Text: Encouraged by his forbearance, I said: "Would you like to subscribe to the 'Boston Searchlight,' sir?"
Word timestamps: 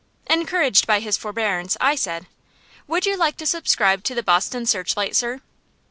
Encouraged 0.31 0.87
by 0.87 0.99
his 0.99 1.15
forbearance, 1.15 1.77
I 1.79 1.93
said: 1.93 2.25
"Would 2.87 3.05
you 3.05 3.15
like 3.15 3.37
to 3.37 3.45
subscribe 3.45 4.03
to 4.05 4.15
the 4.15 4.23
'Boston 4.23 4.65
Searchlight,' 4.65 5.15
sir?" 5.15 5.41